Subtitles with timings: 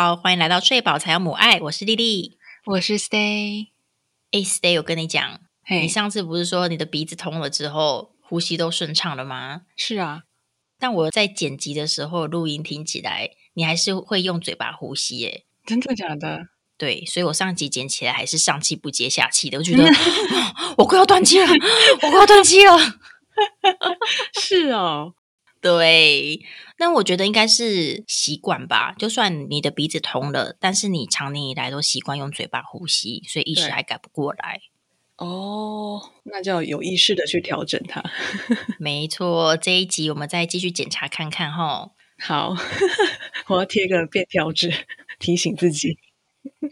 [0.00, 3.70] 好，欢迎来到睡饱才有母爱，我是丽丽，我是 Stay。
[4.30, 9.62] 哎，Stay，我跟你讲，嘿你上次不是说你的鼻子通了之后呼吸都顺畅了吗？
[9.76, 10.22] 是啊，
[10.78, 15.44] 但我在剪辑的时候录音听起来，你还是会用嘴巴呼吸耶。
[15.66, 16.46] 真的假的？
[16.76, 19.82] 对，所以我上集剪起来还是上气不接下气的，我觉得
[20.78, 21.46] 我快要断气了，
[22.02, 22.78] 我快要断气了。
[24.40, 25.14] 是哦，
[25.60, 26.40] 对，
[26.78, 28.94] 那我觉得应该是习惯吧。
[28.96, 34.60] 就算你的鼻子通了，但是你长年以来都习惯用嘴巴呼吸，所以一时对还改不过来。
[35.16, 38.02] 哦，那就要有意识的去调整它。
[38.78, 41.90] 没错，这一集我们再继续检查看看哈。
[42.20, 42.54] 好，
[43.48, 44.72] 我要贴个便条纸
[45.18, 45.98] 提醒自己。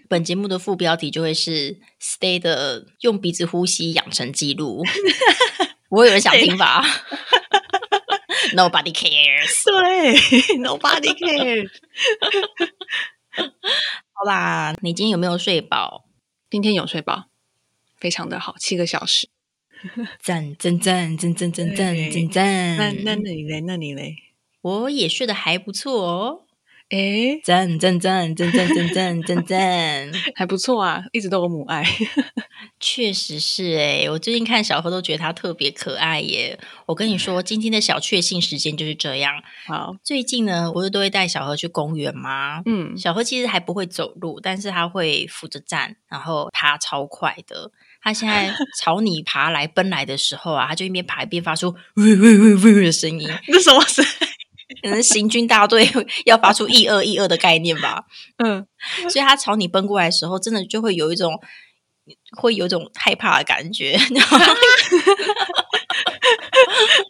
[0.09, 4.85] 本节目的副标题就会是 “Stay 的用鼻子呼吸养成记录”，
[5.91, 6.85] 不会有人想听吧
[8.55, 9.65] ？Nobody cares。
[9.65, 10.15] 对，
[10.61, 11.71] Nobody cares。
[14.13, 16.05] 好啦，你今天有没有睡饱？
[16.49, 17.25] 今天有睡饱，
[17.99, 19.29] 非常的好，七个小时。
[20.23, 23.05] 赞赞赞赞赞赞赞赞那赞！
[23.05, 23.61] 那你嘞？
[23.61, 24.17] 那你嘞？
[24.63, 26.46] 我也睡得还不错哦。
[26.91, 30.13] 诶，赞赞赞赞赞赞赞赞赞！
[30.37, 31.85] 还不错啊，一直都有母爱。
[32.79, 36.57] 确实是诶、我最近看小何都觉得他特别可爱耶。
[36.87, 39.43] 我跟你说，今天的小确幸时间就是这样。
[39.67, 42.63] 好，最近呢，我就都会带小何去公园嘛。
[42.67, 47.73] 嗯，小何其实还不会走路，但是他会扶着站，然后爬超快的。
[48.01, 54.05] 他现在 朝你爬来奔来的时候啊，他就一边爬一边发出“喂喂喂喂”的声音，这什么声？
[54.83, 55.89] 可能行军大队
[56.25, 58.03] 要发出“一二一二”的概念吧。
[58.39, 58.67] 嗯，
[59.09, 61.33] 所以他朝你奔过来的时候，真的就会有一种
[62.37, 64.39] 会有一种害怕的感觉， 然后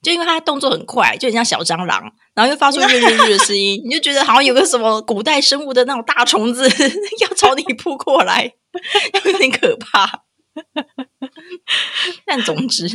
[0.03, 2.03] 就因为他动作很快，就很像小蟑螂，
[2.34, 6.69] 然后又发出“跃跃跃”的声音，你就觉得好像有个什么古代生物的那种大虫子
[7.21, 8.53] 要朝你扑过来，
[9.25, 10.25] 有点可怕。
[12.25, 12.89] 但总之，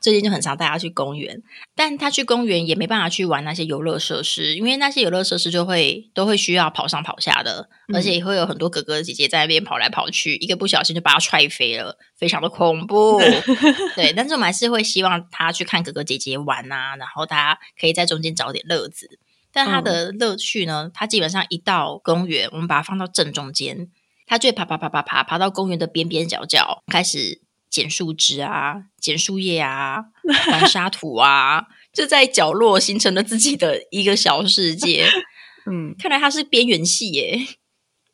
[0.00, 1.42] 最近就很常带他去公园，
[1.74, 13.18] 但他去公园也没办法去玩那些游乐设施，因为那些游乐设施就会都会需要跑上跑下的，嗯而且也会有很多哥哥姐姐在那边跑来跑去，一个不小心就把他踹飞了，非常的恐怖。
[13.96, 19.18] 对，但是我们还是会希望他去看哥哥姐姐玩啊，然后他可以在中间找点乐子。
[19.52, 23.88] 但他的乐趣呢，他基本上一到公园，我们把它放到正中间，
[24.26, 30.06] 他就会爬爬爬爬爬爬到公园的边边角角，开始捡树枝啊、捡树叶啊、
[30.50, 35.06] 玩沙土啊，就在角落形成了自己的一个小世界。
[35.68, 37.40] 嗯看来他是边缘系耶。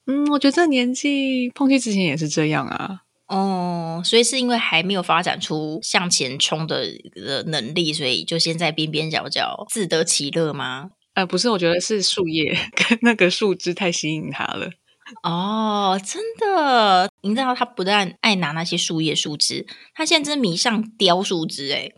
[0.07, 3.03] 嗯，我觉得这年纪碰气之前也是这样啊。
[3.29, 10.91] 哦，所以是因为还没有发展出向前冲的的能力，所以就先在边边角角自得其乐吗？
[11.15, 14.71] 呃，不是，我觉得是树叶 跟那个树枝太吸引他了。
[15.23, 21.93] 哦，真的，你知道他不但爱拿那些树叶、树枝，他现在真迷上叼树枝， 诶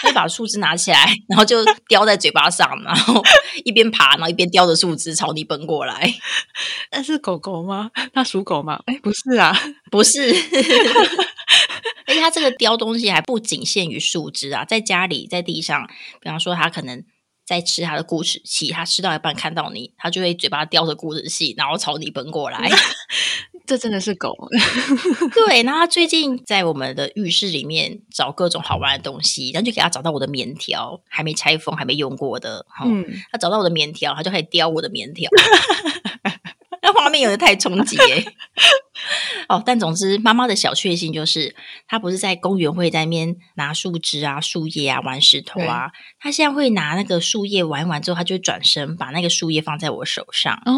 [0.00, 3.22] 他就把树枝拿起来，然后就叼在嘴巴上，然后
[3.64, 6.14] 一边爬，然后一边叼着树枝朝你奔过来。
[6.92, 7.90] 那是狗狗吗？
[8.12, 8.80] 它属狗吗？
[8.86, 9.56] 哎，不是啊。
[9.90, 10.20] 不是，
[12.06, 15.88] 而且它这个叼东西还不仅限于树枝啊，在家里在地上，
[16.20, 17.02] 比方说它可能
[17.44, 22.68] 在吃他的固齿器，他吃到一半看到你，他就会嘴巴叼着固齿器，然后朝你奔过来。
[23.66, 24.36] 这真的是狗。
[25.32, 32.66] 对，然后他最近在我们的浴室里面找各种好玩的东西，然后就给他找到我的棉条，还没拆封、还没用过的。
[32.84, 35.30] 嗯，嗯，他找到我的棉条，他就开始叼我的棉条。
[37.14, 38.24] 那画面有点太冲击耶。
[39.48, 41.54] 哦，但总之，妈妈的小确幸就是，
[41.86, 50.72] 她不是在公园会在那边拿树枝啊、树叶啊、玩石头啊，她现在会拿那个树叶玩一玩之后，她就会转身把那个树叶放在我手上，哦，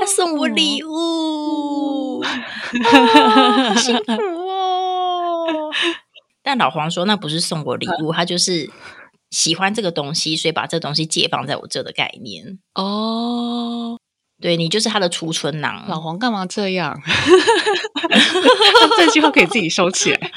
[0.00, 2.44] 她送我礼物，啊
[3.74, 5.70] 好幸福哦。
[6.42, 8.70] 但老黄说那不是送我礼物，他就是
[9.30, 12.58] 喜欢这个东西，所以把这东西解放在我这的概念。
[12.74, 13.99] 哦，
[14.40, 16.98] 对你就是他的储存囊，老黄干嘛这样？
[18.96, 20.20] 这句话可以自己收起来。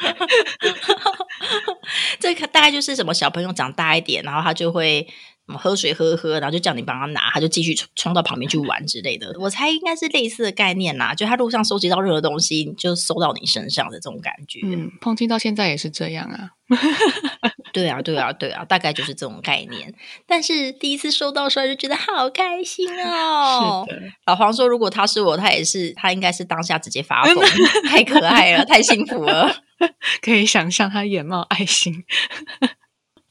[2.19, 5.07] 这个大概就是什么小朋友长大一点，然后他就会
[5.47, 9.35] 喝水喝喝，然后就叫你帮他拿，他就继续冲冲到旁边去玩之类的。
[9.39, 14.59] 我猜应该是类似的概念啦，就他路上收集到任何东西，就收到你身上的这种感觉。
[14.63, 16.51] 嗯，碰气到现在也是这样啊。
[17.73, 19.93] 对啊，对啊，对啊，大概就是这种概念。
[20.27, 23.85] 但是第一次收到的时候就觉得好开心哦。
[23.89, 27.35] 是的，老黄说，如果他是我，他也是，他应该是当下直接发疯，
[27.89, 29.53] 太可爱了，太幸福了。
[30.21, 32.05] 可以想象他眼冒爱心。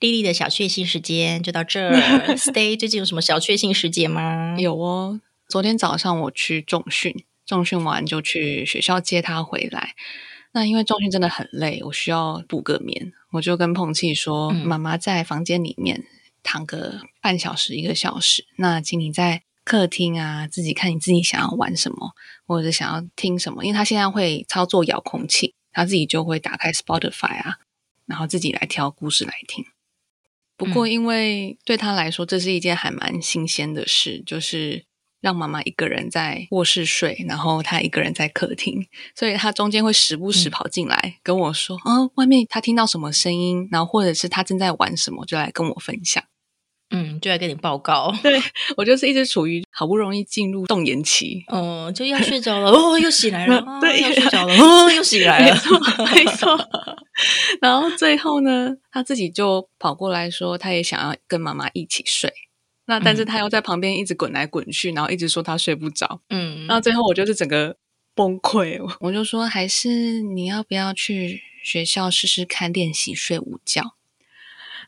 [0.02, 1.94] 丽丽的小确幸时间就到这儿。
[2.34, 4.56] Stay 最近有什么小确幸时间吗？
[4.58, 9.94] 有哦，昨天早上我去重训，重训完就去学校接他回来。
[10.54, 16.02] 那因为重训真的很累，我需要补个眠，我就跟碰气说：“嗯妈妈在房间里面
[16.42, 22.10] 躺个半小时一个小时，那请你在客厅啊，自己看你自己想要玩什么，
[22.44, 23.64] 或者是想要听什么。
[23.64, 27.58] 因为他现在会操作遥控器，他自己就会打开 Spotify 啊，
[28.06, 29.64] 然后自己来挑故事来听。
[30.56, 34.84] 不过，因为对他来说，这是一件还蛮新鲜的事，就是
[35.20, 46.22] 让妈妈一个人在卧室睡，然后他一个人在客厅，所以他中间会时不时跑进来、跟我说：“啊，外面他听到什么声音，然后或者是他正在玩什么，就来跟我分享。
[46.92, 48.14] 嗯，就来跟你报告。
[48.22, 48.40] 对
[48.76, 55.54] 我就是一直处于好不容易进入动眼期，哦，就要睡着了，哦，又醒来了， 哦对要睡着了， 哦，又醒来了。
[55.54, 55.80] 没错，
[56.14, 56.68] 没错。
[57.60, 62.32] 然后最后呢，他自己就跑过来说，他也想要跟妈妈一起睡。
[62.86, 66.20] 那但是他又在旁边一直滚来滚去，然后一直说他睡不着。
[66.30, 67.76] 嗯，然后最后我就是整个
[68.14, 73.94] 崩溃，我就说还是你要不要去学校试试看练习睡午觉？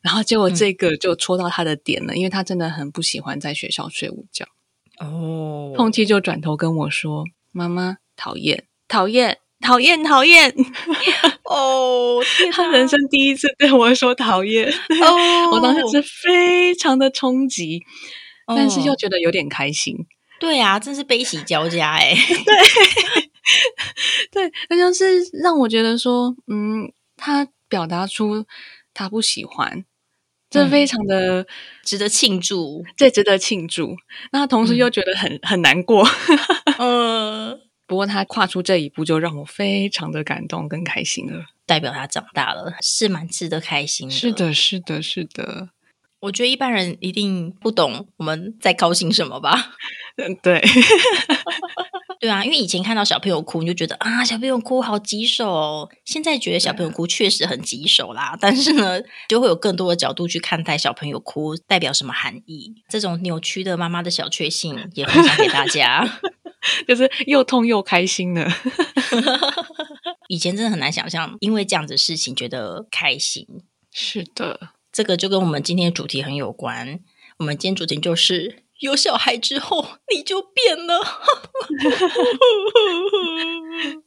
[0.05, 4.45] 然后结果这个就戳到他的点了，因为他真的很不喜欢在学校睡午觉。
[5.01, 10.55] 哦，碰气就转头跟我说：“妈妈，讨厌，讨厌，讨厌，讨厌。
[11.49, 12.23] ”哦，
[12.53, 17.83] 他人生第一次对我说讨厌，哦，我当时是非常的冲击，
[18.47, 19.97] 哦但是又觉得有点开心。
[20.39, 22.15] 对啊，真是悲喜交加哎。
[24.31, 28.45] 对 对， 那就是让我觉得说，嗯，他表达出
[28.93, 29.85] 他不喜欢，
[30.55, 31.47] 这嗯非常的、
[31.83, 32.85] 值得庆祝。
[32.97, 33.97] 最值得庆祝。
[34.31, 36.07] 那他同时又觉得很、很难过。
[36.79, 41.45] 嗯，不过他跨出这一步，就让我非常的感动跟开心了。
[41.67, 44.15] 代表他长大了，是蛮值得开心的。
[44.15, 45.71] 是，的，是的，是的，
[46.25, 49.73] 我觉得一般人一定不懂我们在高兴什么吧。
[50.17, 50.63] 嗯，对，
[52.19, 55.89] 对啊，因为以前看到小朋友哭，你就觉得啊，小朋友哭好棘手哦。
[56.07, 58.99] 现在觉得小朋友哭确实很棘手啦，但是呢，
[59.29, 62.73] 就会有更多的角度去看待小朋友哭代表什么含义。
[62.89, 66.21] 这种扭曲的妈妈的小确幸也分享给大家。
[66.89, 68.49] 就是又痛又开心呢。
[70.29, 73.47] 以前真的很难想象，因为这样子事情觉得开心。
[73.93, 77.01] 是的，这个就跟我们今天的主题很有关。
[77.39, 81.01] 我们今天主题就是有小孩之后你就变了。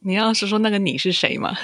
[0.00, 1.54] 你要说说那个你是谁吗？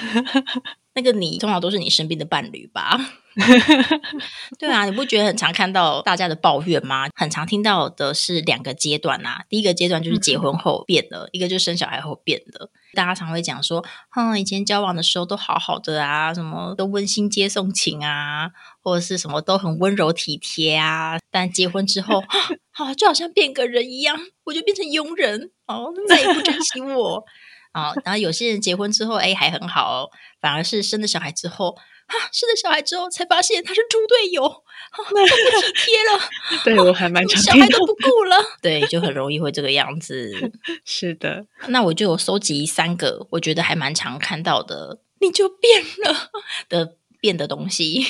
[0.93, 2.99] 那个你通常都是你身边的伴侣吧？
[4.59, 7.07] 对啊，你不觉得很常看到大家的抱怨吗？
[7.15, 9.43] 很常听到的是两个阶段啊。
[9.49, 12.69] 第一个阶段就是结婚后变了，一个就是生小孩后变的。
[12.93, 13.83] 大家常会讲说，
[14.15, 18.51] 嗯，以前交往的时候都好好的啊，什么都温馨接送情啊，
[18.81, 21.17] 或者是什么都很温柔体贴啊。
[21.29, 22.23] 但结婚之后，
[22.71, 27.25] 啊，就好像变个人一样，我就变成佣人哦，再也不珍惜我。
[27.73, 30.09] 啊、 然后有些人结婚之后，哎，还很好哦，
[30.39, 31.75] 反而是生了小孩之后，
[32.07, 36.19] 啊，生了小孩之后才发现他是猪队友，啊，都不体贴了，
[36.63, 40.51] 对我还 蛮常小孩都不顾了， 对，就很容易会这个样子。
[40.83, 46.31] 是的，那我就有收集三个，我觉得还蛮常看到的，你就变了
[46.69, 48.05] 的变的东西。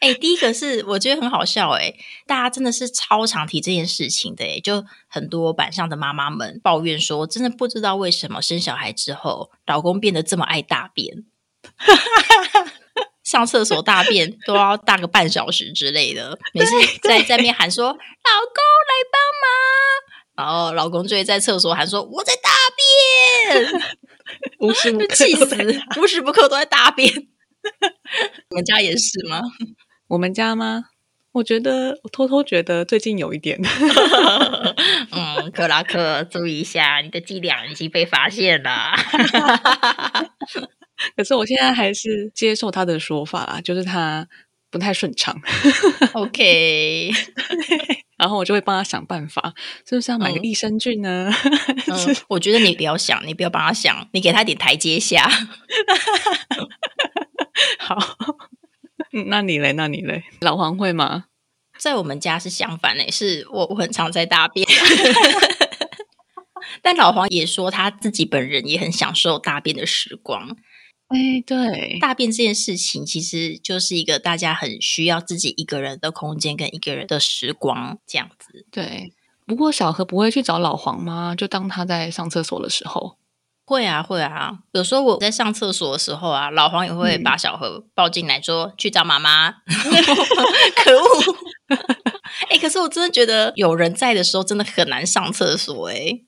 [0.00, 1.92] 哎、第一个是我觉得很好笑、哎，
[2.24, 11.24] 大家真的是超常提这件事情的、哎，就很多板上的妈妈们抱怨说，真的不知道为什么生小孩之后，老公变得这么爱大便，
[13.26, 16.70] 上厕所大便都要大个半小时之类的，每次
[17.02, 17.98] 在在面喊说：“老公
[18.86, 19.50] 来帮忙。”
[20.38, 23.82] 然后老公就会在厕所喊说：“我在大便。
[24.60, 27.12] ”无时无就刻气死，无时不刻都在大便。
[27.12, 29.40] 你们家也是吗？
[30.08, 30.84] 我们家吗？
[31.32, 33.60] 我觉得，我偷偷觉得最近有一点，
[35.10, 38.92] 嗯，克拉克，注意一下，你的伎俩已经被发现了。
[41.16, 44.26] 可是我现在还是接受他的说法啦，就是他
[44.70, 45.40] 不太顺畅
[46.12, 47.10] ，OK，
[48.18, 49.54] 然后我就会帮他想办法，
[49.88, 51.30] 是不是要买个嗯益生菌呢？
[51.88, 55.28] 嗯，我觉得你不要想，你不要帮他想，你给他一点台阶下。
[57.78, 57.96] 好，
[59.12, 59.72] 嗯，那你嘞？
[59.72, 60.24] 那你嘞？
[60.40, 61.26] 老黄会吗？
[61.78, 64.66] 在我们家是相反诶，是我我很常在大便。
[66.82, 70.56] 但老黄也说他自己本人也很享受大便的时光。
[71.08, 78.66] 哎，对，大便这件事情其实就是一个大家很需要自己一个人的空间跟一个人的时光这样子。
[78.70, 79.12] 对。
[79.46, 81.32] 不过小何不会去找老黄吗？
[81.36, 83.16] 就当他在上厕所的时候，
[83.64, 84.58] 会啊，会啊。
[84.72, 89.52] 有时候我在上厕所的时候啊，老黄也会嗯把小何抱进来说、去找妈妈。
[90.74, 91.36] 可恶！
[91.68, 96.22] 哎、哎、可是我真的觉得有人在的时候真的很难上厕所哎、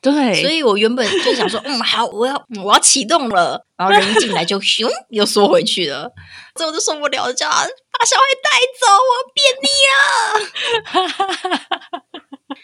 [0.00, 6.12] 对，所以我原本就想说， 嗯，好，我要嗯我要启动了，然后人一进来就 咻又缩回去了，
[6.54, 8.50] 这我就受不了了，叫他把小孩带
[8.80, 9.96] 走，我要便秘了。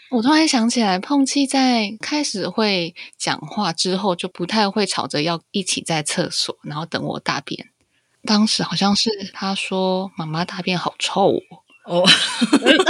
[0.11, 7.69] 我突然想起来，碰气在开始会讲话之后，就不太会吵着要一起在厕所，然后等我大便。
[8.25, 11.41] 当时好像是他说：“妈妈大便好臭、哦。
[11.85, 12.03] 哦，”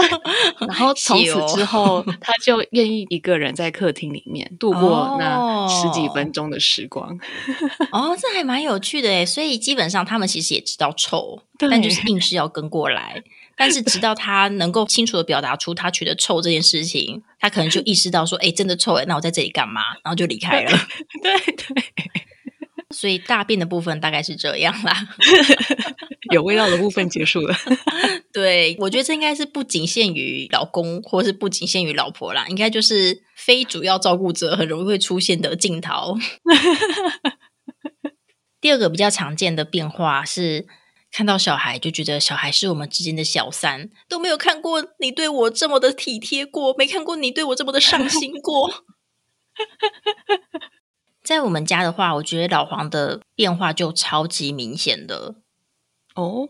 [0.67, 7.17] 然后从此之后，他就愿意一个人在客厅里面度过那十几分钟的时光。
[7.91, 13.23] 哦，这还蛮有趣的诶，所以基本上他们其实也知道臭，但就是硬是要跟过来。
[13.55, 19.81] 但是直到他能够清楚的表达出他觉得臭这件事情，他可能就意识到说，哎，真的臭诶，那我在这里干嘛？
[20.03, 20.71] 然后就离开了。
[21.21, 21.83] 对对，
[22.89, 25.07] 所以大便的部分大概是这样啦。
[26.32, 27.56] 有味道的部分结束了。
[28.32, 36.15] 对，我觉得这应该是不仅限于老公，或是不仅限于老婆啦，应该就是非主要照顾者很容易会出现的镜头。
[38.60, 40.65] 第二个比较常见的变化是，
[41.12, 48.86] 看到小孩就觉得小孩是我们之间的小三，都没有看过你对我这么的体贴过，没看过你对我这么的上心过。
[51.22, 55.36] 在我们家的话，我觉得老黄的变化就超级明显的。
[56.15, 56.50] 哦，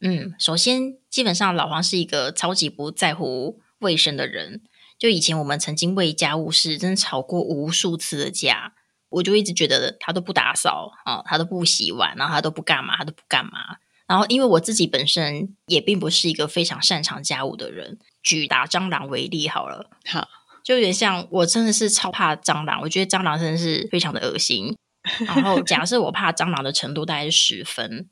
[0.00, 4.62] 嗯，首先，基本上老黄是一个超级不在乎卫生的人。
[4.98, 8.74] 就以前我们曾经为家务事真的吵过无数次的架，
[9.08, 13.78] 我就一直觉得他都不打扫啊、他都不洗碗，然后他都不干嘛，他都不干嘛。
[14.06, 20.28] 然后，因为我自己本身也并不是一个非常擅长家务的人，举打蟑螂为例好了，好，
[20.62, 24.76] 就有点像我真的是超怕蟑螂，我觉得蟑螂真的是非常的恶心。
[25.26, 28.08] 然后，假设我怕蟑螂的程度大概是十分，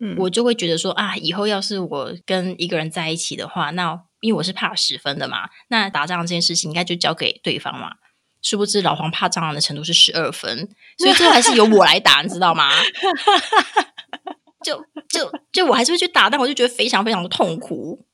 [0.00, 7.92] 嗯，我就会觉得说啊，以后要是我跟一个人在一起的话，那因为我是怕十分的嘛，那打仗这件事情应该就交给对方嘛。
[8.40, 12.70] 殊不知老黄怕蟑螂的程度是十二分，所以最后还是由我来打，你知道吗？
[14.64, 18.04] 就就就我还是会去打，但我就觉得非常非常的痛苦。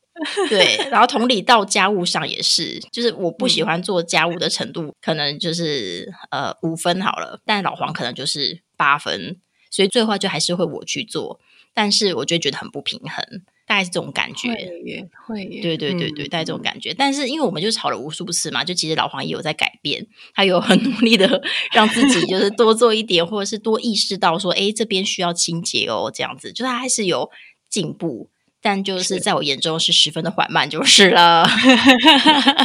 [0.49, 9.39] 对， 然后同理到家务上也是，就是我不喜欢做家务的程度，可能就是呃五分好了，但老黄可能就是八分，
[9.71, 11.41] 所以最后就还是会我去做，
[11.75, 14.49] 但是我就会觉得很不平衡，大概是这种感觉。
[14.49, 14.55] 会
[14.85, 16.95] 耶，会耶，对对对对，嗯大概这种感觉。
[16.95, 21.43] 但是因为我们就吵了无数次嘛，就其实老黄也有在改变，他有很努力的
[21.75, 27.29] 让自己就是多做一点，或者是多意识到说，哎，这边需要清洁哦，这样子，就他还是有
[27.69, 28.31] 进步。
[28.63, 31.47] 但就是是在我眼中是十分的缓慢，就是了。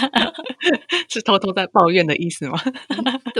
[1.10, 2.58] 是偷偷在抱怨的意思吗？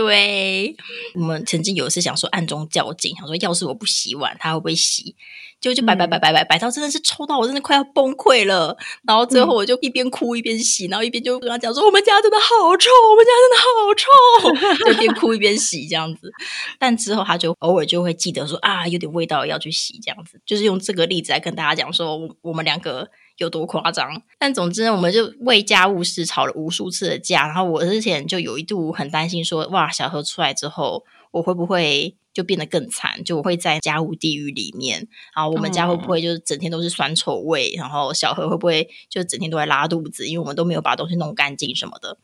[0.00, 0.74] 对，
[1.14, 5.14] 我们曾经有一次想说暗中较劲，想说要是我不洗碗，他会不会洗？
[5.60, 8.74] 结果就摆摆摆摆摆摆到真的是臭到我真的快要崩溃了。
[9.06, 16.32] 然后最后我就一边哭一边洗，然后一边就跟他讲说我们家真的好臭，我们家真的好臭， 就边哭一边洗这样子。
[16.78, 23.10] 但之后他就偶尔就会记得说啊有点味道要去洗这样子，就是用这个例子来跟大家讲说我我们两个。
[23.40, 24.22] 有多夸张？
[24.38, 27.46] 但总之呢，我们就为家务事吵了无数次的架。
[27.46, 33.24] 然后我之前就有一度很担心说，哇，小何出来之后，我会不会就变得更惨？
[33.24, 37.72] 就我会在家务地狱里面，然后我们家会不会就是整天都是酸臭味？
[37.76, 40.28] 然后小何会不会就整天都在拉肚子？
[40.28, 42.18] 因为我们都没有把东西弄干净什么的。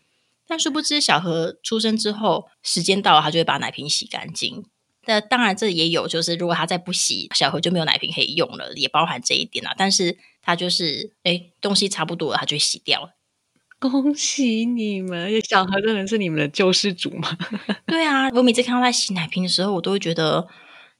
[0.47, 4.65] 但殊不知，小何出生之后，时间到了，他就会把奶瓶洗干净。
[5.07, 9.73] 那当然，这也有，就是如果他再不洗，小何就没有奶瓶可以用了，也包含这一点啊。
[9.77, 13.11] 但是他就是，哎，东西差不多了，他就洗掉了。
[13.79, 15.41] 恭喜你们！
[15.43, 17.37] 小何真的是你们的救世主吗？
[17.87, 20.49] 对啊，我每次看到他洗奶瓶的时候，我都会觉得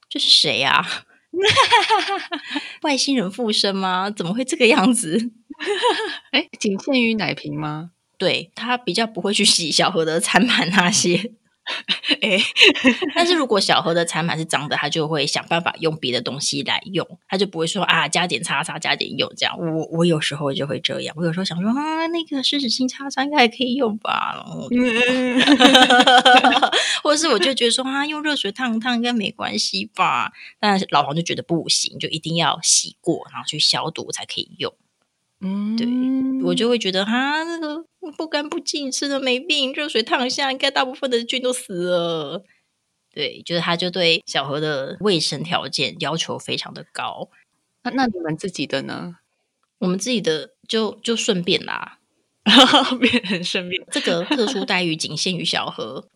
[0.07, 0.85] 这是谁呀、啊？
[2.83, 4.11] 外星人附身吗？
[4.15, 5.31] 怎么会这个样子？
[6.31, 7.91] 哎，仅限于奶瓶吗？
[8.19, 11.33] 对他比较不会去洗小何的餐盘那些。
[12.21, 12.39] 哎，
[13.13, 19.55] 但是如果小何的餐盘是脏的，他就会想办法用别的东西来用，他就不会说啊加点叉叉加点用这样。
[19.59, 24.67] 我我有时候就会这样，我有时候想说啊那个湿纸巾叉叉应该还可以用吧，然后
[27.03, 34.73] 或者是我就觉得说啊用热水烫烫应该没关系吧，但是老黄就觉得不行，就一定要洗过然后去消毒才可以用。
[35.39, 35.87] 嗯，对
[36.45, 37.83] 我就会觉得哈，那个
[38.17, 42.43] 不干不净，吃了没病，热水烫一下，应该大部分的菌都死了。
[43.13, 47.29] 对，就是他就对小何的卫生条件要求非常的高。
[47.83, 49.17] 那那你们自己的呢？
[49.79, 51.99] 我们自己的就就顺便啦，
[52.99, 56.07] 变很顺便这个特殊待遇仅限于小何。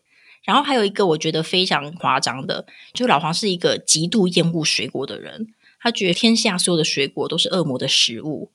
[0.42, 8.50] 然后还有一个我觉得非常夸张的，就老黄是一个极度厌恶水果的人，他觉得天下所有的水果都是恶魔的食物。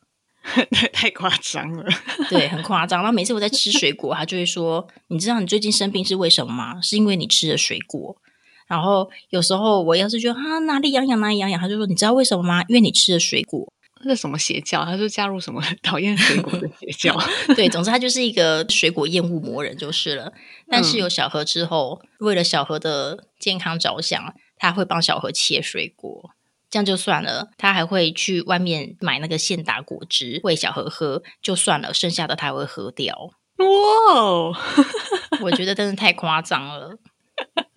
[0.93, 1.85] 太夸张了。
[2.29, 2.99] 对，很夸张。
[3.01, 6.81] 然后每次我在吃水果，他就会说：“你知道你最近生病是为什么吗？
[6.81, 8.15] 是因为你吃了水果。”
[8.67, 12.63] 然后有时候我要是觉得啊哪里痒痒哪里痒痒，他就说：“你知道为什么吗？
[12.67, 13.71] 因为你吃了水果。”
[14.05, 14.85] 那什么邪教？
[14.85, 17.19] 他是加入什么 讨厌水果的邪教？
[17.55, 20.31] 对，总之他就是一个水果厌恶魔人就是了。
[20.69, 26.29] 但是有小何之后，为了小何的健康着想，他会帮小何切水果，
[26.69, 27.49] 这样就算了。
[27.57, 33.31] 他还会去外面买那个现打果汁喂小何喝，就算了，剩下的他会喝掉。
[33.57, 33.65] 哇，
[35.41, 36.97] 我觉得真的太夸张了。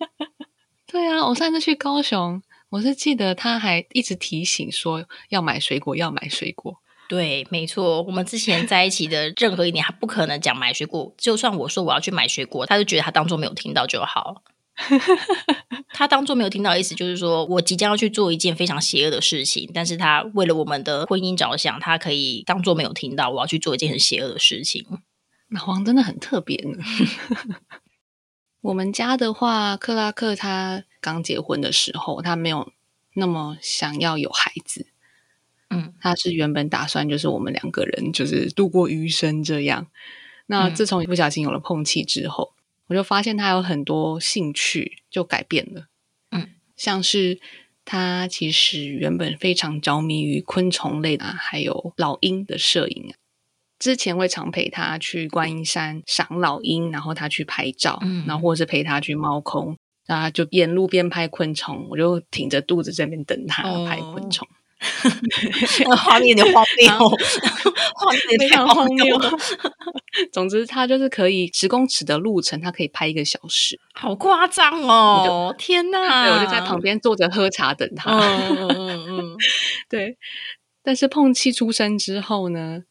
[0.87, 2.41] 对啊，我上次去高雄。
[2.69, 6.77] 我是记得他还一直提醒说要买水果，要买水果。
[7.09, 11.13] 对，没错，我们之前在一起的任何一年，他不可能讲买水果。
[11.17, 14.43] 就算我说我要去买水果，他就觉得他当做没有听到就好。
[15.93, 24.85] 他当做没有听到，意思就是说我即将要去做一件非常邪恶的事情，但是他为了我们的婚姻着想，他可以当做没有听到我要去做一件很邪恶的事情。
[25.49, 26.77] 老黄真的很特别呢。
[28.61, 32.71] 我们家的话，克拉克他刚结婚的时候，他没有
[33.15, 34.87] 那么想要有孩子。
[35.69, 39.87] 嗯，他是原本打算就是我们两个人就是度过余生这样。
[40.47, 42.53] 那自从不小心有了碰气之后，
[42.91, 45.85] 我就发现他有很多兴趣就改变了。
[46.31, 47.39] 嗯，像是
[47.85, 53.13] 他其实原本非常着迷于昆虫类啊，还有老鹰的摄影。
[53.79, 64.45] 之前会常陪他去观音山赏老鹰，然后他去拍照，然后或者是陪他去猫空，然后就沿路边拍昆虫，我就挺着肚子在那边等他拍昆虫。
[65.95, 66.89] 画面有点荒谬，
[67.95, 69.17] 画面非常荒谬。
[70.31, 75.53] 总之，他就是可以十公尺的路程，他可以拍一个小时，好夸张哦！
[75.57, 76.25] 天哪！
[76.25, 78.11] 对，我就在旁边坐着喝茶等他。
[78.17, 79.37] 嗯 嗯嗯，
[79.89, 80.17] 对。
[80.83, 82.83] 但是碰气出生之后呢？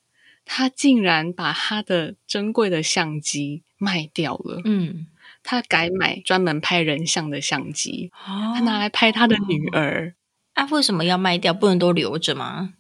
[0.53, 4.61] 他竟然把他的珍贵的相机卖掉了。
[4.65, 5.07] 嗯，
[5.45, 10.15] 他改买专门拍人像的相机，他拿来拍他的女儿。
[10.55, 11.55] 啊为什么要卖掉？
[11.55, 12.75] 不能都留着吗？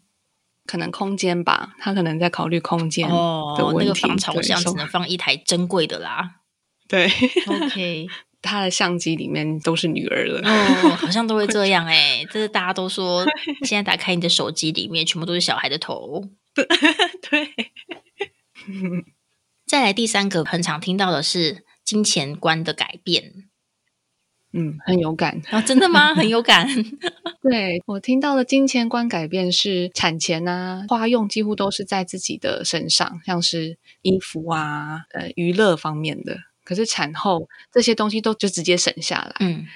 [0.70, 3.56] 可能空间吧，他可能在考虑空间哦。
[3.76, 6.36] 那个防潮箱只能放一台珍贵的啦。
[6.86, 7.10] 对
[7.48, 8.06] ，OK，
[8.40, 10.40] 他的相机里面都是女儿了。
[10.48, 12.24] 哦，好像都会这样 哎。
[12.30, 13.26] 这是大家都说，
[13.64, 16.22] 现在打开你的手机里面，全部都是小孩的头。
[16.54, 16.68] 对，
[19.66, 23.49] 再来第三个很常听到的是金钱观的改变，
[24.52, 26.14] 嗯，很有感 啊，真的吗？
[26.14, 26.66] 很有感。
[27.42, 36.36] 对我听到的金钱观改变是产前啊，花用几乎都是在自己的身上，像是衣服啊，呃，娱乐方面的。
[36.64, 39.66] 可是产后这些东西都就直接省下来，嗯，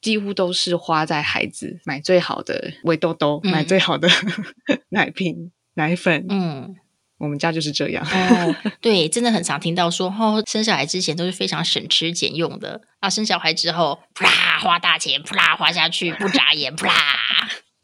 [0.00, 4.08] 几乎都是花在孩子买最好的围兜兜，买最好的
[4.90, 5.50] 奶瓶。
[5.76, 6.76] 奶粉，嗯，
[7.24, 8.06] 我们家就是这样。
[8.06, 16.92] 哦， 对，真的很常听到说，哦，生小孩之前都是非常省吃俭用的，啊，生小孩之后，啪花大钱，啪花下去，不眨眼，啪。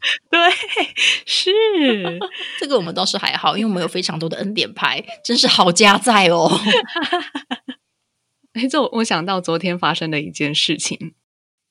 [0.30, 0.38] 对，
[1.26, 1.50] 是
[2.58, 6.50] 这个我们倒是还好，因为我们有非常多的恩典牌，真是好家在哦。
[8.54, 11.12] 哎，这我想到昨天发生的一件事情，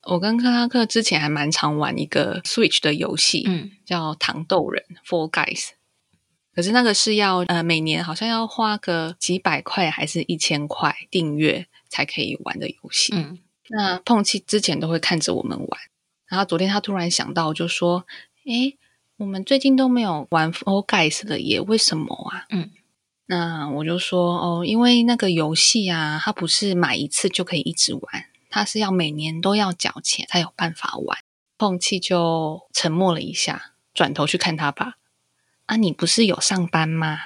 [0.04, 5.70] 我跟克拉克之前还蛮常玩一个 Switch 的游戏，嗯，叫糖豆人 Four Guys。
[6.60, 13.14] 可是那个是要呃每年好像要花个几百块还是一千块订阅才可以玩的游戏。
[13.16, 15.80] 嗯，那碰气之前都会看着我们玩，
[16.28, 18.06] 然后昨天他突然想到就说
[18.46, 18.78] ：“诶，
[19.16, 22.72] 我们最近都没有玩 All Guys 了耶，为什么啊？”嗯，
[23.28, 31.18] 那我就说：“哦，因为那个游戏啊，它不是买一次就可以一直玩，它是要每年都要缴钱才有办法玩。”
[31.58, 34.96] 碰气就沉默了一下，转头去看他爸。
[35.70, 37.20] 啊，你不是有上班吗？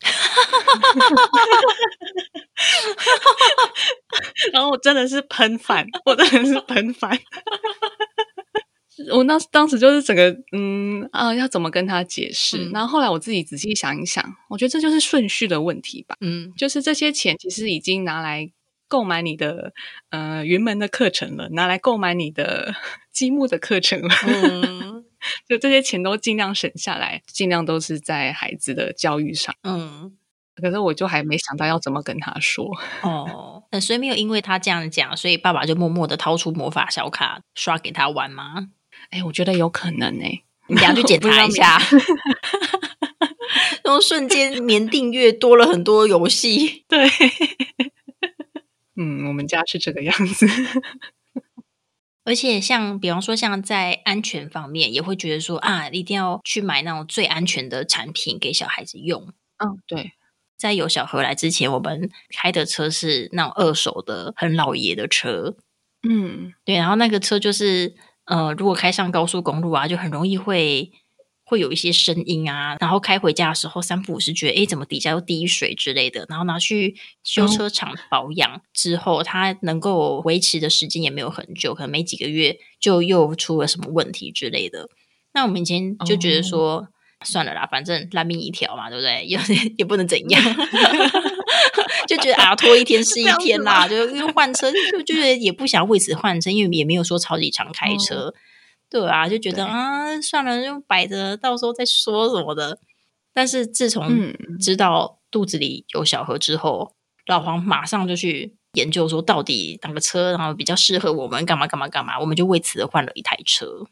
[4.52, 7.18] 然后我真的是喷饭，我真的是喷饭。
[9.12, 12.68] 我那当时就是整个嗯啊，要怎么跟他解释？
[12.70, 16.14] 然后后来我自己仔细想一想，我觉得这就是顺序的问题吧。
[16.20, 18.48] 嗯，就是这些钱其实已经拿来
[18.86, 19.72] 购买你的
[20.10, 22.76] 呃云门的课程了，拿来购买你的
[23.12, 24.08] 积木的课程了。
[24.28, 25.04] 嗯。
[25.48, 29.54] 就这些钱都尽量省下来，尽量都是在孩子的教育上。
[29.62, 30.16] 嗯，
[30.54, 32.66] 可是我就还没想到要怎么跟他说。
[33.02, 38.68] 哦，那所以没有因为他这样讲，所以爸爸就默默的掏出魔法小卡刷给他玩吗？
[39.10, 41.78] 哎，我觉得有可能哎，你等下去检 查一下。
[43.82, 46.84] 然后瞬间年订阅多了很多游戏。
[46.86, 47.08] 对，
[48.96, 50.46] 嗯，我们家是这个样子。
[52.28, 59.32] 而且像比方说，像在安全方面，也会觉得说啊，一定要去买那种最安全的产品给小孩子用。
[59.56, 60.12] 嗯，对，
[60.58, 65.56] 在有小何来之前，我们开的车是那种二手的很老爷的车，
[66.06, 67.94] 嗯，对，然后那个车就是
[68.26, 70.92] 呃，如果开上高速公路啊，就很容易会
[71.48, 84.90] 会有一些声音啊，然后开回家的时候三不五时觉得，哎，怎么底下又滴水之类的，然后拿去修车厂保养之后，它能够维持的时间也没有很久，可能没几个月就又出了什么问题之类的。
[85.32, 86.88] 那我们以前就觉得说。
[87.24, 89.24] 算了啦，反正烂命一条嘛，对不对？
[89.26, 89.36] 也
[89.76, 90.40] 也不能怎样，
[92.06, 93.88] 就觉得啊，拖一天是一天啦。
[93.88, 98.32] 就因为换车，就觉得也不想为此换车，因为也没有说超级常开车，
[98.90, 102.78] 对啊，就觉得啊，算了，就摆着，到时候再说什么的。
[103.34, 106.94] 但是自从知道肚子里有小何之后，
[107.26, 113.86] 老黄马上就去研究说，到底哪个车然后比较适合我们，干嘛干嘛干嘛，我们就为此换了一台车。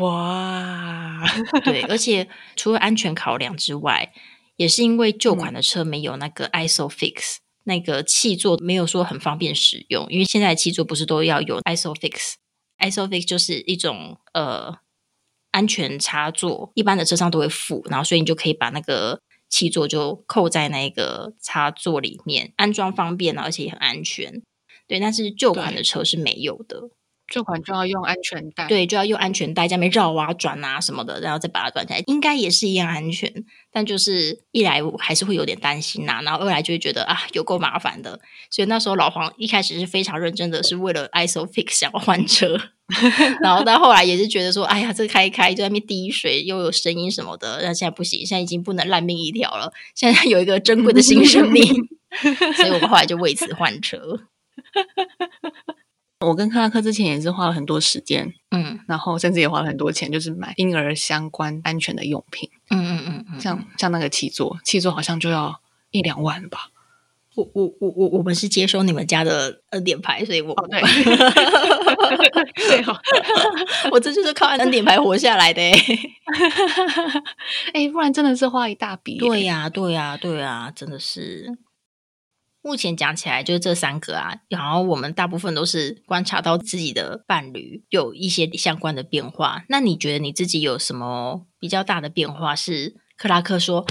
[0.00, 1.22] 哇，
[1.64, 4.12] 对，而且除了安全考量之外，
[4.56, 10.06] 也是因为旧款的车没有那个 ISOFIX 那个气座，没有说很方便使用。
[10.10, 11.60] 因为现在的气座不是都要有
[12.78, 14.78] ISOFIX，ISOFIX 就是一种呃
[15.50, 24.42] 安全插座，一般的车上都会附，然后所以你就可以把那个气座就扣在那个插座里面，安装方便，而且也很安全。
[24.86, 26.90] 对，但是旧款的车是没有的。
[27.28, 33.30] 这款就要用安全带，对，就要用安全带，下面绕啊、转啊什么的，然后再把它转起来，应该也是一样安全。
[33.70, 38.18] 但就是一来还是会有点担心呐，然后二来就会觉得啊，有够麻烦的。
[38.50, 42.58] 所以那时候老黄一开始是非常认真的，是为了 ISOFIX 想要换车，
[43.42, 51.62] 然后到后来也是觉得说，哎呀，这开一开就在那边滴水，又有声音什么的，那现在不行，现在已经不能烂命一条了，现在有一个珍贵的新生命，
[52.56, 54.20] 所以我们后来就为此换车。
[56.20, 65.60] 我跟克拉克之前也是花了很多时间，嗯，然后甚至也花了很多钱，就是买婴儿相关安全的用品，嗯嗯嗯，像像那个气座，气座好像就要
[65.92, 66.70] 一两万吧。
[67.36, 70.80] 我我我我我们是接收你们家的恩典牌，所以我对，
[72.66, 72.98] 对哦，
[73.92, 75.62] 我这就是靠恩典牌活下来的，
[77.72, 79.18] 哎，不然真的是花一大笔。
[79.18, 81.56] 对呀，对呀，对呀，真的是。
[82.60, 89.64] 目前讲起来就是这三个啊，然后我们大部分都是观察到自己的伴侣有一些相关的变化。
[89.68, 92.54] 那你觉得你自己有什么比较大的变化？
[92.56, 93.86] 是克拉克说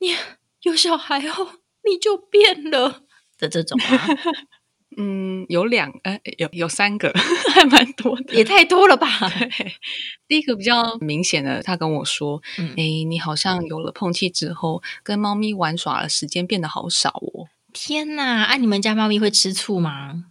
[0.00, 0.14] 你
[0.62, 1.46] 有小孩后
[1.84, 3.02] 你就变了
[3.38, 4.16] 的这种吗？
[4.96, 7.12] 嗯，有两呃，有有三个，
[7.54, 9.08] 还蛮多的，也太多了吧？
[10.26, 12.42] 第一个比较明显的，他跟我说
[12.76, 18.44] ：“哎，你好像有了碰气之后，跟猫咪玩耍的时间变得好少哦。”天呐！
[18.44, 20.24] 啊，你们家猫咪会吃醋吗？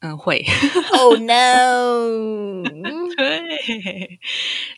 [0.00, 0.44] 嗯，会。
[0.98, 2.62] Oh no！
[3.16, 4.18] 对，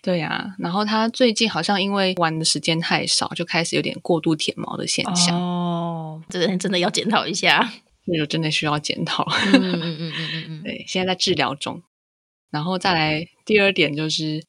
[0.03, 0.55] 对呀。
[0.59, 5.39] 然后它最近好像因为玩的时间太少，就开始有点过度舔毛的现象。
[5.39, 7.71] 哦，这个真的要检讨一下。
[8.07, 9.25] 那真的需要检讨。
[9.53, 10.63] 嗯嗯嗯嗯嗯嗯。
[10.65, 11.83] 对，现在在治疗中。
[12.51, 14.45] 然后再来第二点，就是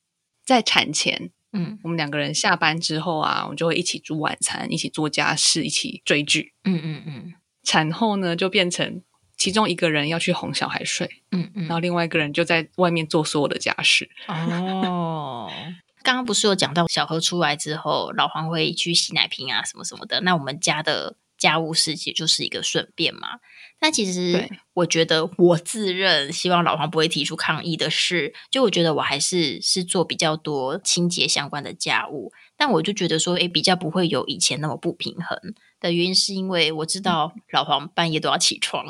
[0.46, 6.54] 在产前，嗯，我们两个人下班之后啊，我们就会一起煮晚餐，一起做家事，一起追剧。
[6.64, 7.34] 嗯嗯嗯。
[7.64, 9.02] 产后呢，就变成
[9.38, 14.10] 其中一个人要去哄小孩睡，嗯嗯，然后另外一个人就在外面做所有的家事。
[14.28, 15.50] 哦，
[16.04, 20.22] 刚刚不是有讲到小何出来之后，老黄会去洗奶瓶啊，什么什么的。
[20.22, 23.40] 那我们家的家务事其实就是一个顺便嘛。
[23.80, 32.32] 但其实我觉得，我自认希望老黄不会提出抗议的事，就我觉得我还是是做比较多清洁相关的家务。
[32.56, 38.86] 但我就觉得说，哎，比较不会有以前那么不平衡的原因，是因为我知道老黄半夜都要起床，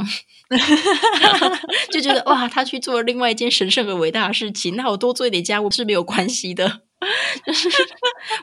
[1.89, 6.81] 就觉得哇，他去做了另外一件神圣而伟大的事情，那我多做一点家务是没有关系的。
[7.43, 7.67] 就是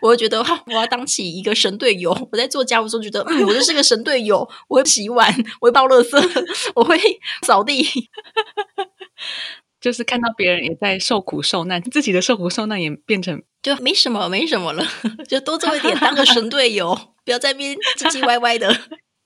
[0.03, 2.11] 我会觉得哈，我要当起一个神队友。
[2.33, 4.49] 我在做家务的时候，觉得嗯，我就是个神队友。
[4.67, 6.99] 我会洗碗，我会倒垃圾， 我会
[7.43, 7.87] 扫地。
[9.81, 14.85] 就是看到别人也在受苦受难，自己的受苦受难也变成就没什么，没什么了，
[15.29, 18.68] 就多做一点，当个神队友，不要在边唧唧歪歪的。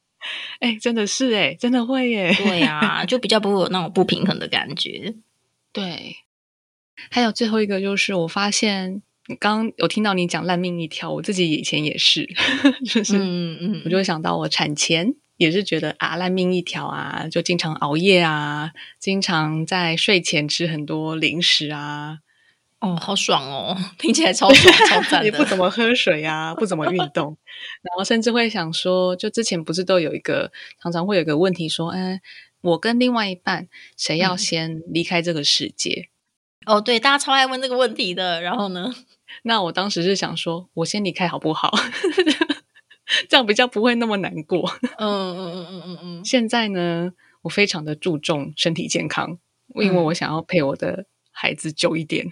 [0.60, 2.32] 哎，真的是哎，真的会耶。
[2.36, 5.14] 对呀，就比较不会有那种不平衡的感觉。
[5.72, 6.16] 对，
[7.10, 9.02] 还有最后一个就是，我发现
[9.40, 12.28] 刚有听到你讲烂命一条，我自己以前也是，
[12.86, 15.14] 就是嗯嗯，我就会想到我产前。
[15.38, 22.18] 也是觉得啊，烂命一条啊，就经常熬夜啊，经常在睡前吃很多零食啊，
[22.82, 25.24] 哦，好爽哦，听起来超爽超 赞的。
[25.24, 27.38] 也不怎么喝水啊，不怎么运 动，
[27.80, 30.50] 然后甚至会想说，就之前不是都有一个
[30.82, 32.20] 常常会有一个问题说，哎，
[32.60, 36.08] 我跟另外一半谁要先离开这个世界？
[36.66, 38.42] 哦，对，大家超爱问这个问题的。
[38.42, 38.92] 然后呢，
[39.44, 41.72] 那我当时是想说，我先离开好不好？
[43.28, 44.72] 这样比较不会那么难过。
[44.96, 49.38] 嗯嗯嗯嗯嗯嗯，现在呢，我非常的注重身体健康，
[49.74, 52.30] 因为我想要陪我的孩子久一点。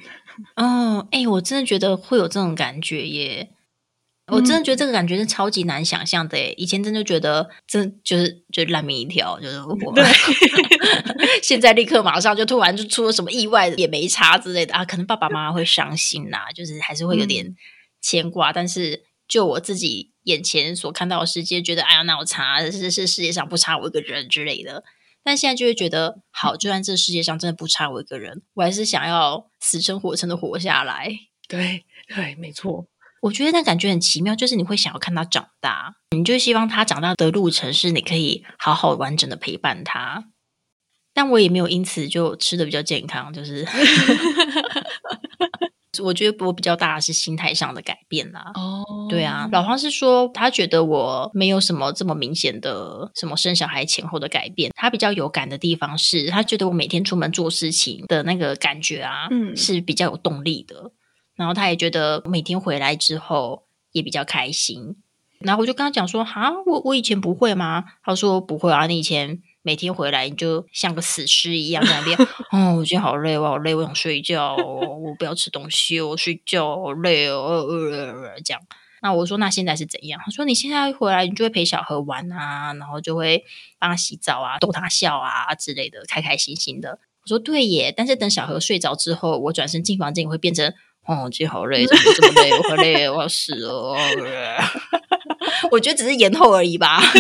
[0.56, 3.50] 哦，哎，我真的觉得会有这种感觉耶！
[4.26, 6.54] 我真的觉得这个感觉是超级难想象的耶。
[6.56, 9.94] 以前真的觉得，真就是就烂命一条，就是我。
[11.42, 17.56] 现在立刻马上就突然就出了什么意外也没差之类的啊，可能爸爸妈妈会伤心呐，就是还是会有点
[18.00, 18.52] 牵挂。
[18.52, 24.84] 但是就我自己眼前所看到的世界，觉得哎呀，那我差是是世界上不差我一个人之类的。
[25.22, 31.10] 但现在就会觉得，好，就算这世界上真的不差我一个人，我还是想要死撑活撑的活下来。
[31.48, 32.86] 对对，没错。
[33.22, 40.24] 我觉得那感觉很奇妙，就是你会想要看他长大，你就希望他长大的路程是你可以好好完整的陪伴他。
[41.12, 43.66] 但我也没有因此就吃的比较健康，就是。
[46.02, 48.52] 我觉得我比较大的是心态上的改变啦。
[48.54, 60.92] 哦，对啊，老黄是说他觉得我没有什么这么明显的什么生小孩前后的改变，他比较有感的地方是他觉得我每天出门做事情的那个感觉啊，嗯，是比较有动力的。
[61.34, 64.96] 然后他也觉得每天回来之后也比较开心。
[65.40, 72.18] 然后我就跟他讲说：“哈，我我以前不会吗？”他说：“不会啊，你以前。”每天回来你就像个死尸一样在那边，
[72.52, 77.66] 哦，我今天好累，我好累，我想睡觉，我不要吃东西，我睡觉好累哦，
[78.44, 78.60] 这样。
[79.02, 80.20] 那我说那现在是怎样？
[80.24, 83.44] 他说你现在回来你就会陪小何玩啊，然后就会
[83.78, 86.98] 帮他洗澡啊，逗他笑啊之类的，开开心心的。
[87.22, 90.72] 我说对耶，但是等小何睡着之后，我转身进房间会变成，
[91.06, 92.50] 哦，今天好累，怎么这么累？
[92.52, 93.94] 我好累，我要死了。
[95.70, 97.00] 我觉得只是延后而已吧。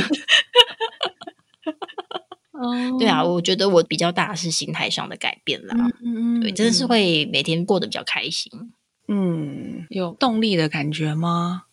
[2.98, 5.74] 对啊，我觉得我比较大是心态上的改变啦。
[6.02, 8.50] 嗯嗯，对，真的是会每天过得比较开心。
[9.08, 11.64] 嗯，有动力的感觉吗？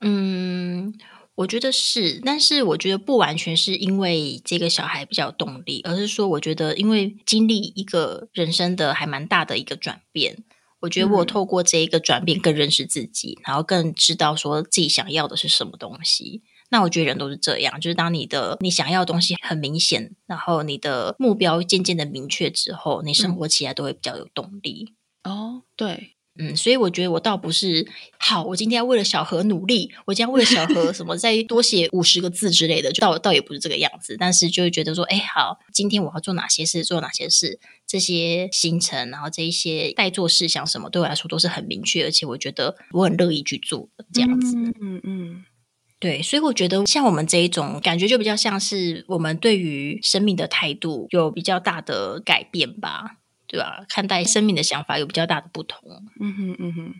[0.00, 0.92] 嗯，
[1.36, 10.44] 我觉得是，但是我觉得不完全是因为这个小孩比较动力，而是说，我觉得因为经历一个人生的还蛮大的一个转变，
[10.80, 16.42] 我觉得我透过这一个转变更认识自己，然后更知道说自己想要的是什么东西。
[16.74, 24.94] 那我觉得人都是这样，就是当你的你想要的东西很明显，然后你的目标渐渐的明确之后，你生活起来都会比较有动力。
[25.22, 27.86] 哦，对，嗯，所以我觉得我倒不是
[28.18, 34.16] 好，我今天要为了小何努力，我今天为了小何 什么再多写五十个字之类的，倒倒也不是这个样子。
[34.18, 44.56] 但是就会觉得说，哎，好，今天我要做哪些事，做哪些事，这些行程，然后这一些待做事项什么，对我来说都是很明确，而且我觉得我很乐意去做的这样子。
[44.80, 45.44] 嗯嗯。
[46.04, 53.86] 对，所以我觉得像我们这一种感觉，就比较像是我们对于生命的态度有比较大的改变吧，对吧？
[53.88, 55.80] 看待生命的想法有比较大的不同。
[56.20, 56.94] 嗯哼，嗯哼。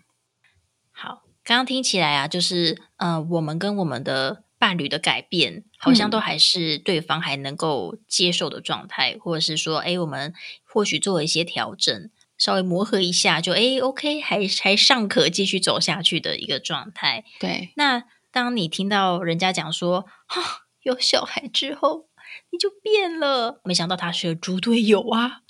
[0.90, 10.32] 好，刚刚听起来啊，就是呃，我们跟我们的伴侣的改变，好像都还是对方还能够接受的状态，或者是说，哎，我们
[10.64, 17.22] 或许做了一些调整，稍微磨合一下，就哎，OK，还还尚可继续走下去的一个状态。
[17.38, 18.04] 对，那。
[18.34, 22.08] 当你听到人家讲说“哈，有小孩之后
[22.50, 25.42] 你就变了”，没想到他是个猪队友啊！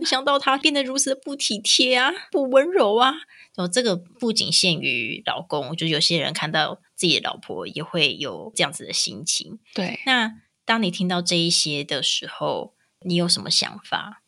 [0.00, 3.14] 没想到他变得如此的不体贴啊，不温柔啊！
[3.56, 9.60] 就这个不仅限于老公，就有些人看到自己的老婆也会有这样子的心情。
[9.72, 10.32] 对，那
[10.64, 12.74] 当你听到这一些的时候，
[13.06, 14.24] 你有什么想法？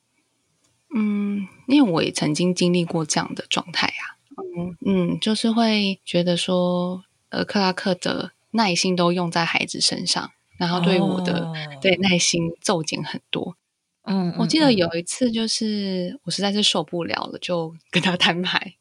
[0.94, 4.14] 嗯，因为我也曾经经历过这样的状态啊。
[4.57, 7.03] 嗯嗯，就是会觉得说。
[7.30, 13.56] 呃，克拉克的耐心都用在孩子身上，然后对我的对耐心骤减很多。
[14.02, 18.74] 嗯，我记得有一次，就是我实在是受不了了，就跟他摊牌。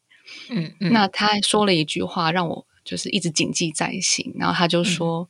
[0.49, 4.33] 嗯嗯，那他说了一句话，让我就是一直谨记在心。
[4.37, 5.29] 然后他就说：“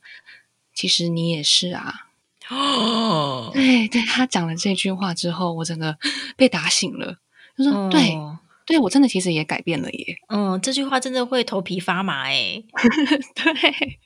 [0.74, 2.06] 其实你也是啊。”
[2.48, 5.98] 哦，对对，他讲了这句话之后，我整个
[6.36, 7.18] 被打醒了。
[7.56, 8.16] 他说：“对。”
[8.70, 10.16] 对，我真的其实也改变了耶。
[10.28, 12.62] 嗯，这句话真的会头皮发麻哎。
[13.34, 13.98] 对，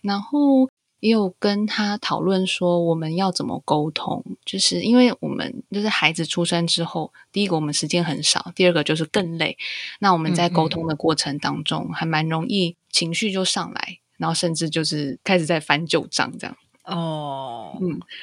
[0.00, 9.58] 然后也有跟他讨论说，我们要怎么沟通，就是因为我们就是孩子出生之后，第一个我们时间很少，第二个就是更累。
[9.98, 16.56] 那我们在沟通的过程当中，还蛮容易情绪就上来，然后甚至就是开始在翻旧账这样。
[16.84, 17.76] 哦，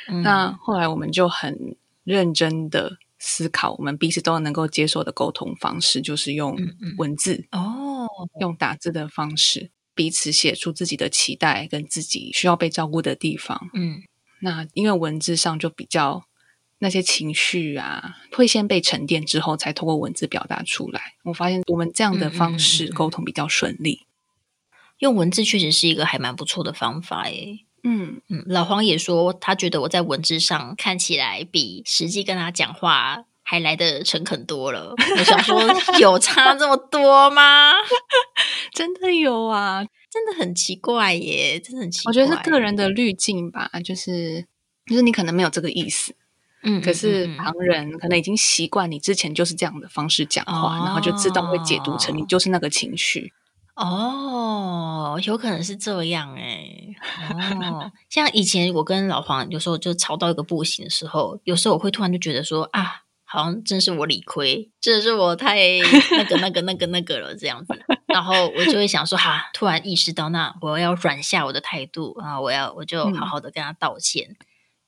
[0.07, 2.97] 嗯，那后来我们就很认真的。
[3.19, 6.57] 思考我们彼此都能够接受的沟通方式，就是用
[6.97, 8.07] 文字哦，
[8.39, 13.69] 用打字的方式，彼此写出自己的期待跟自己需要被照顾的地方。
[13.73, 14.01] 嗯，
[14.41, 16.23] 那因为文字上就比较
[16.79, 21.15] 那些情绪啊，会先被沉淀之后，才通过文字表达出来。
[21.25, 24.05] 我发现我们这样的方式沟通比较顺利。
[24.99, 27.65] 用文字确实是一个还蛮不错的方法诶。
[27.83, 34.93] 嗯，嗯，老黄也说，他觉得我在文字上看起来比实际跟他讲话还来的诚恳多了。
[35.17, 35.61] 我想说，
[35.99, 37.73] 有差这么多吗？
[38.73, 42.09] 真的有啊，真的很奇怪耶，真的很奇怪。
[42.09, 44.45] 我觉得是个人的滤镜吧，就是
[44.85, 46.13] 就是你可能没有这个意思，
[46.63, 53.33] 嗯，可是旁人可能已经习惯你之前就是这样的方式讲话，哦然后就自动会解读成你就是那个情绪。
[53.75, 56.78] 哦，有可能是这样哎。
[57.61, 65.57] 哦， 像以前我跟老黄有时候就吵到一个不行的时候，有时候我会突然就觉得说啊，好像真是我理亏，真的是我太
[66.17, 67.73] 那个那个那个那个了这样子。
[68.07, 74.35] 然后我就会想说，哈，突然意识到，那我要软下我的态度啊，我要我就好好的跟他道歉。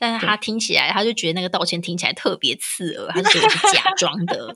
[0.02, 4.56] 但是他听起来，他就觉得那个道歉听起来特别刺耳，他就觉得我是假 装的。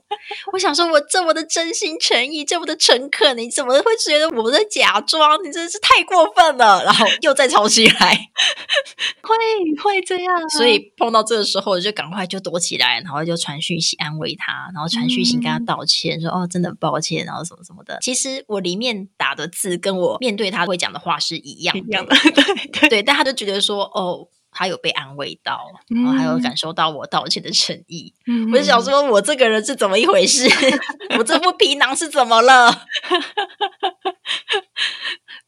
[0.52, 5.38] 我想说，我这么的真心诚意，这么的诚恳，你怎么会觉得我在假装？
[5.44, 6.82] 你真的是太过分了！
[6.82, 8.28] 然后又再吵起来，
[9.22, 9.36] 会
[9.80, 17.96] 会这样啊、所以碰到这个时候，我就赶快就躲起来，然后就传讯息安慰他，然后传讯息跟他道歉，说哦，真的很抱歉，然后什么什么的。
[18.00, 24.26] 其实我里面打的字跟我面对他会讲的话是一样的，一样的， 对对，对，但他就觉得说哦。
[24.56, 28.14] 他有被安慰到，然后还有感受到我道歉的诚意。
[28.26, 30.48] 嗯我就想，说，我这个人是怎么一回事？
[31.18, 32.72] 我这副皮囊是怎么了？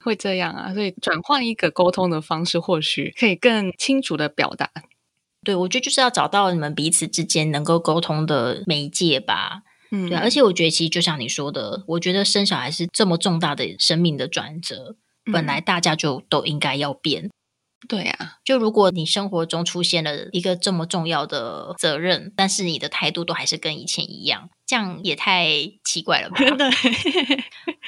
[0.04, 4.70] 会这样啊，所以转换一个沟通的方式，或许可以更清楚的表达。
[5.42, 9.62] 对，我觉得就是要找到你们彼此之间能够沟通的媒介吧。
[9.90, 14.96] 嗯，对啊，而且我觉得其实就像你说的，我觉得生小孩是这么重大的生命的转折，
[15.32, 17.30] 本来大家就都应该要变。
[17.88, 25.48] 对啊，就如果你生活中出现了一个这么重要的责任，但是你的态度都还是跟以前一样，这样也太
[25.82, 26.36] 奇怪了吧？
[26.54, 26.70] 对，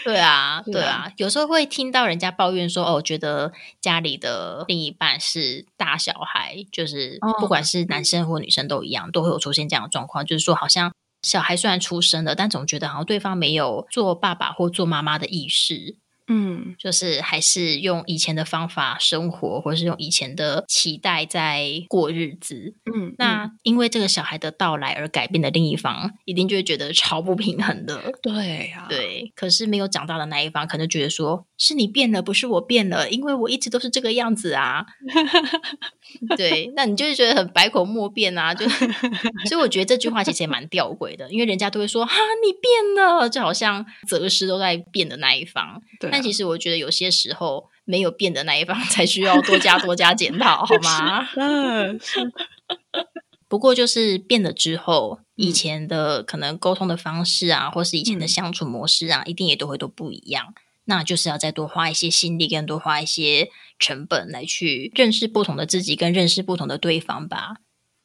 [0.04, 10.90] 对啊， 对啊，有时候会听到人家抱怨说，哦，觉得家里的另一半是大小孩，就是哦不管是男生或女生都一样，都会有出现这样的状况，就是说好像
[11.22, 15.98] 小孩虽然出生了，但总觉得好像对方没有做爸爸或做妈妈的意识，
[16.32, 22.76] 嗯就是还是用以前的方法生活，或是用以前的期待在过日子。
[22.94, 28.00] 嗯，那因为这个小孩的到来而改变的另一方，一定就会觉得超不平衡的。
[28.22, 34.86] 对啊，对，可是没有长大的那一方可能觉得说是你变了，不是我变了，因为我一直都是这个样子啊。
[36.36, 38.54] 对，那你就是觉得很百口莫辩啊。
[38.54, 45.80] 就所以我觉得这句话其实也蛮吊诡的，因为人家都会说哈你变了，就好像责施都在变的那一方。
[45.98, 51.28] 对啊，但其实我觉得有些时候没有变的那一方才需要多加多加检讨， 好吗？
[51.36, 52.00] 嗯
[53.48, 60.54] 不过就是变了之后，以嗯前的可能沟通的方式啊，或是以前的嗯相处模式啊，一定也都会都不一样。
[60.84, 67.56] 那就是要再多花一些心力，跟多花一些成本来去认识不同的自己，跟认识不同的对方吧。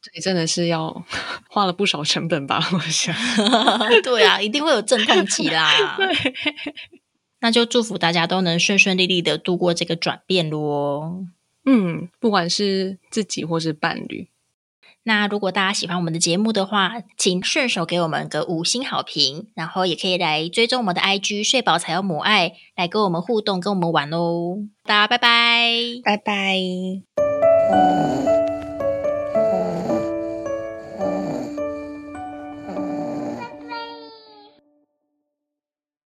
[0.02, 1.04] 对，真的是要
[1.50, 2.60] 花了不少成本吧？
[2.72, 3.14] 我想，
[4.04, 5.96] 对啊，一定会有阵痛期啦。
[5.98, 6.34] 对，
[7.40, 11.24] 那就祝福大家都能顺顺利利的度过这个转变咯。
[11.64, 14.28] 嗯，不管是自己或是伴侣，
[15.06, 24.66] 那如果大家喜欢我们的节目的话，请顺手给我们个五星好评，然后也可以来追踪我们的 IG 睡饱才有母爱，来跟我们互动，跟我们玩哦。
[24.84, 25.70] 大家拜拜。
[26.02, 26.56] 拜拜。